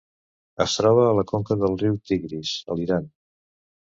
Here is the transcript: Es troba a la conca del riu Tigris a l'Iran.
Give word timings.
Es 0.63 0.71
troba 0.77 1.03
a 1.09 1.11
la 1.19 1.25
conca 1.33 1.57
del 1.65 1.77
riu 1.83 1.99
Tigris 2.11 2.57
a 2.75 2.79
l'Iran. 2.79 3.09